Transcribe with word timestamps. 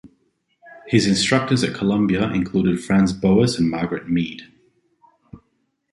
His 0.87 1.05
instructors 1.05 1.63
at 1.63 1.75
Columbia 1.75 2.27
included 2.31 2.83
Franz 2.83 3.13
Boas 3.13 3.59
and 3.59 3.69
Margaret 3.69 4.09
Mead. 4.09 4.51